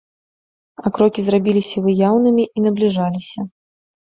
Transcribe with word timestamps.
А 0.85 0.91
крокі 0.97 1.21
зрабіліся 1.27 1.83
выяўнымі 1.89 2.43
і 2.57 2.65
набліжаліся. 2.65 3.39